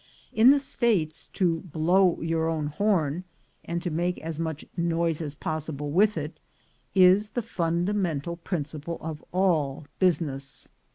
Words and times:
In 0.33 0.49
the 0.49 0.57
States, 0.57 1.27
to 1.33 1.59
blow 1.59 2.19
your 2.23 2.49
own 2.49 2.65
horn, 2.65 3.23
and 3.63 3.83
to 3.83 3.91
make 3.91 4.17
as 4.17 4.39
much 4.39 4.65
noise 4.75 5.21
as 5.21 5.35
possible 5.35 5.91
with 5.91 6.17
it, 6.17 6.39
is 6.95 7.27
the 7.27 7.43
fundamental 7.43 8.35
principle 8.37 8.97
of 8.99 9.23
all 9.31 9.85
business. 9.99 10.69